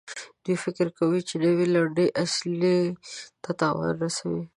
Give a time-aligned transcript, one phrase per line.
[0.43, 2.77] دوی فکر کوي چې نوي لنډۍ اصلي
[3.43, 4.43] ته تاوان رسوي.